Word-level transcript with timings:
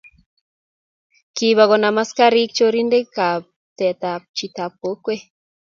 kiba 1.35 1.63
konam 1.69 1.95
askarik 2.03 2.49
chorindetab 2.57 3.41
tetab 3.77 4.21
chitab 4.37 4.71
kokwe 4.81 5.15